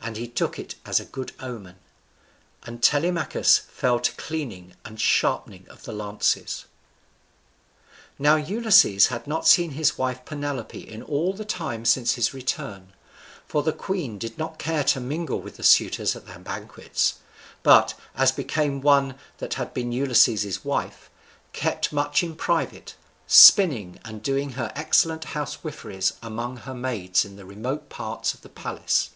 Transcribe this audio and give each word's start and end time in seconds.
And 0.00 0.16
he 0.16 0.26
took 0.26 0.58
it 0.58 0.74
for 0.84 1.02
a 1.02 1.04
good 1.04 1.32
omen. 1.38 1.76
And 2.62 2.82
Telemachus 2.82 3.58
fell 3.58 4.00
to 4.00 4.10
cleaning 4.12 4.74
and 4.82 4.98
sharpening 4.98 5.68
of 5.68 5.82
the 5.82 5.92
lances. 5.92 6.64
Now 8.18 8.36
Ulysses 8.36 9.08
had 9.08 9.26
not 9.26 9.46
seen 9.46 9.72
his 9.72 9.98
wife 9.98 10.24
Penelope 10.24 10.80
in 10.80 11.02
all 11.02 11.34
the 11.34 11.44
time 11.44 11.84
since 11.84 12.14
his 12.14 12.32
return; 12.32 12.94
for 13.46 13.62
the 13.62 13.74
queen 13.74 14.16
did 14.18 14.38
not 14.38 14.58
care 14.58 14.82
to 14.84 15.00
mingle 15.00 15.42
with 15.42 15.58
the 15.58 15.62
suitors 15.62 16.16
at 16.16 16.24
their 16.26 16.38
banquets, 16.38 17.16
but, 17.62 17.92
as 18.14 18.32
became 18.32 18.80
one 18.80 19.14
that 19.38 19.54
had 19.54 19.74
been 19.74 19.92
Ulysses's 19.92 20.64
wife, 20.64 21.10
kept 21.52 21.92
much 21.92 22.22
in 22.22 22.34
private, 22.34 22.94
spinning 23.26 24.00
and 24.06 24.22
doing 24.22 24.52
her 24.52 24.72
excellent 24.74 25.24
housewiferies 25.34 26.14
among 26.22 26.56
her 26.58 26.74
maids 26.74 27.26
in 27.26 27.36
the 27.36 27.44
remote 27.44 27.82
apartments 27.90 28.32
of 28.32 28.40
the 28.40 28.48
palace. 28.48 29.10